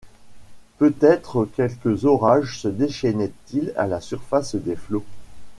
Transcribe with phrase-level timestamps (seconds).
[0.79, 5.05] Peut-être quelque orage se déchaînait-il à la surface des flots?